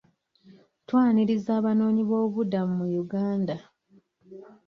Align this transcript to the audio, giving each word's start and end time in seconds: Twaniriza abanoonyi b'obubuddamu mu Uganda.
Twaniriza 0.87 1.51
abanoonyi 1.59 2.03
b'obubuddamu 2.07 2.71
mu 2.79 2.87
Uganda. 3.03 3.55